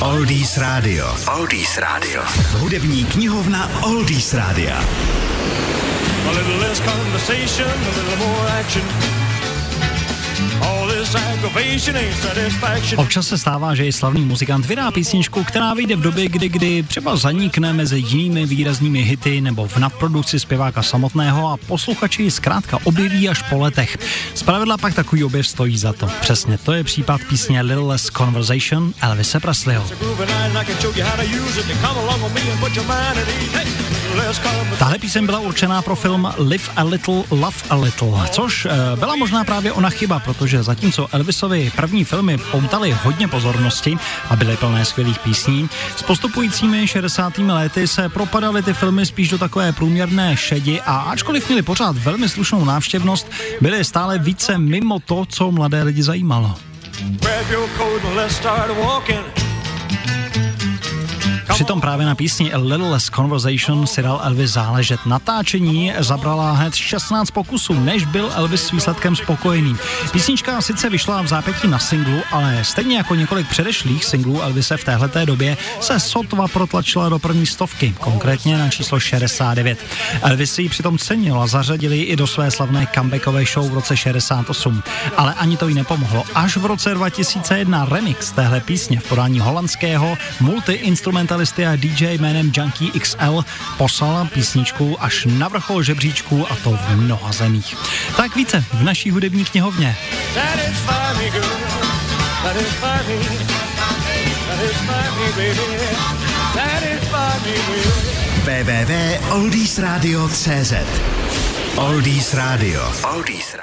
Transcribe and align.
Oldies 0.00 0.56
Radio. 0.56 1.04
Oldies 1.28 1.76
Radio. 1.76 2.22
Hudební 2.60 3.04
knihovna 3.04 3.68
Oldies 3.82 4.34
Radio. 4.34 4.72
A 6.28 6.32
little 6.32 6.68
less 6.68 6.80
conversation, 6.80 7.68
a 7.68 7.92
little 7.96 8.26
more 8.26 8.48
action. 8.60 8.82
Občas 12.96 13.28
se 13.28 13.38
stává, 13.38 13.74
že 13.74 13.86
i 13.86 13.92
slavný 13.92 14.20
muzikant 14.20 14.66
vydá 14.66 14.90
písničku, 14.90 15.44
která 15.44 15.74
vyjde 15.74 15.96
v 15.96 16.00
době, 16.00 16.28
kdy, 16.28 16.48
kdy 16.48 16.82
třeba 16.82 17.16
zanikne 17.16 17.72
mezi 17.72 17.98
jinými 17.98 18.46
výraznými 18.46 19.02
hity 19.02 19.40
nebo 19.40 19.66
v 19.68 19.76
nadprodukci 19.76 20.40
zpěváka 20.40 20.82
samotného 20.82 21.48
a 21.48 21.56
posluchači 21.56 22.22
ji 22.22 22.30
zkrátka 22.30 22.78
objeví 22.84 23.28
až 23.28 23.42
po 23.42 23.58
letech. 23.58 23.98
Zpravidla 24.34 24.76
pak 24.78 24.94
takový 24.94 25.24
objev 25.24 25.46
stojí 25.46 25.78
za 25.78 25.92
to. 25.92 26.08
Přesně 26.20 26.58
to 26.58 26.72
je 26.72 26.84
případ 26.84 27.20
písně 27.28 27.62
Little 27.62 27.86
Less 27.86 28.06
Conversation 28.06 28.92
Elvise 29.00 29.40
Presleyho. 29.40 29.84
Tahle 34.78 34.98
píseň 34.98 35.26
byla 35.26 35.38
určená 35.38 35.82
pro 35.82 35.96
film 35.96 36.32
Live 36.38 36.64
a 36.76 36.82
Little, 36.82 37.22
Love 37.30 37.56
a 37.70 37.76
Little, 37.76 38.28
což 38.30 38.66
eh, 38.66 38.96
byla 38.96 39.16
možná 39.16 39.44
právě 39.44 39.72
ona 39.72 39.90
chyba, 39.90 40.18
protože 40.18 40.62
zatímco 40.62 41.08
Elvisovi 41.30 41.72
první 41.76 42.04
filmy 42.04 42.38
poutaly 42.38 42.96
hodně 43.02 43.28
pozornosti 43.28 43.98
a 44.30 44.36
byly 44.36 44.56
plné 44.56 44.84
skvělých 44.84 45.18
písní, 45.18 45.70
s 45.96 46.02
postupujícími 46.02 46.88
60. 46.88 47.38
lety 47.38 47.88
se 47.88 48.08
propadaly 48.08 48.62
ty 48.62 48.72
filmy 48.72 49.06
spíš 49.06 49.28
do 49.28 49.38
takové 49.38 49.72
průměrné 49.72 50.36
šedi 50.36 50.80
a 50.80 50.96
ačkoliv 50.96 51.48
měli 51.48 51.62
pořád 51.62 51.96
velmi 51.96 52.28
slušnou 52.28 52.64
návštěvnost, 52.64 53.30
byly 53.60 53.84
stále 53.84 54.18
více 54.18 54.58
mimo 54.58 55.00
to, 55.00 55.26
co 55.28 55.50
mladé 55.50 55.82
lidi 55.82 56.02
zajímalo. 56.02 56.54
Grab 57.00 57.50
your 57.50 57.68
coat 57.78 58.04
and 58.04 58.16
let's 58.16 58.36
start 58.36 58.70
walking. 58.76 59.50
Přitom 61.60 61.80
právě 61.80 62.06
na 62.06 62.14
písni 62.14 62.52
A 62.52 62.58
Little 62.58 62.90
Less 62.90 63.10
Conversation 63.10 63.86
si 63.86 64.02
dal 64.02 64.20
Elvis 64.24 64.50
záležet. 64.50 65.00
Natáčení 65.06 65.92
zabrala 65.98 66.52
hned 66.52 66.74
16 66.74 67.30
pokusů, 67.30 67.74
než 67.74 68.04
byl 68.04 68.32
Elvis 68.34 68.66
s 68.66 68.70
výsledkem 68.70 69.16
spokojený. 69.16 69.76
Písnička 70.12 70.60
sice 70.60 70.90
vyšla 70.90 71.22
v 71.22 71.26
zápětí 71.26 71.68
na 71.68 71.78
singlu, 71.78 72.20
ale 72.30 72.64
stejně 72.64 72.96
jako 72.96 73.14
několik 73.14 73.48
předešlých 73.48 74.04
singlů 74.04 74.42
Elvise 74.42 74.76
v 74.76 74.84
téhleté 74.84 75.26
době 75.26 75.56
se 75.80 76.00
sotva 76.00 76.48
protlačila 76.48 77.08
do 77.08 77.18
první 77.18 77.46
stovky, 77.46 77.94
konkrétně 78.00 78.58
na 78.58 78.68
číslo 78.68 79.00
69. 79.00 79.78
Elvis 80.22 80.58
ji 80.58 80.68
přitom 80.68 80.98
cenil 80.98 81.40
a 81.40 81.46
zařadili 81.46 82.02
i 82.02 82.16
do 82.16 82.26
své 82.26 82.50
slavné 82.50 82.86
comebackové 82.94 83.44
show 83.44 83.70
v 83.70 83.74
roce 83.74 83.96
68. 83.96 84.82
Ale 85.16 85.34
ani 85.34 85.56
to 85.56 85.68
jí 85.68 85.74
nepomohlo. 85.74 86.24
Až 86.34 86.56
v 86.56 86.66
roce 86.66 86.94
2001 86.94 87.84
remix 87.84 88.32
téhle 88.32 88.60
písně 88.60 89.00
v 89.00 89.08
podání 89.08 89.40
holandského 89.40 90.18
multi-instrumentalisty 90.40 91.49
gitaristy 91.50 91.66
a 91.66 91.76
DJ 91.76 92.18
jménem 92.18 92.52
Junkie 92.56 92.90
XL 93.00 93.44
poslal 93.78 94.28
písničku 94.34 95.02
až 95.02 95.24
na 95.24 95.48
vrchol 95.48 95.82
žebříčku 95.82 96.52
a 96.52 96.56
to 96.56 96.70
v 96.70 96.96
mnoha 96.96 97.32
zemích. 97.32 97.76
Tak 98.16 98.36
více 98.36 98.64
v 98.72 98.82
naší 98.82 99.10
hudební 99.10 99.44
knihovně. 99.44 99.96
www.oldiesradio.cz 108.44 110.72
Oldies 111.76 112.34
Radio. 112.34 112.92
Oldies 113.14 113.54
Radio. 113.54 113.60